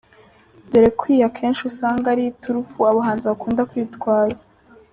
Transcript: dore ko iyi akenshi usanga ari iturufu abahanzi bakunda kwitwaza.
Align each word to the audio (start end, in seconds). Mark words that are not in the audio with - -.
dore 0.69 0.89
ko 0.97 1.03
iyi 1.13 1.21
akenshi 1.29 1.61
usanga 1.71 2.05
ari 2.13 2.23
iturufu 2.25 2.79
abahanzi 2.91 3.25
bakunda 3.31 3.67
kwitwaza. 3.69 4.43